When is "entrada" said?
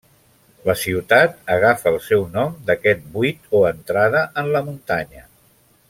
3.75-4.25